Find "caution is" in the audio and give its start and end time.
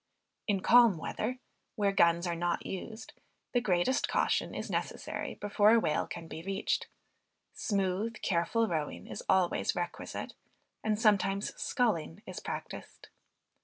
4.07-4.67